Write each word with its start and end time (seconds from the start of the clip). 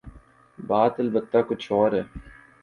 بات 0.59 0.99
البتہ 0.99 1.37
کچھ 1.47 1.71
اور 1.71 1.91
ہے۔ 1.91 2.01